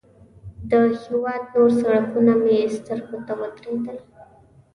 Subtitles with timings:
[0.69, 0.71] د
[1.01, 3.97] هېواد نور سړکونه مې سترګو ته ودرېدل.